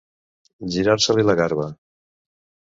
[0.77, 1.71] Girar-se-li la garba.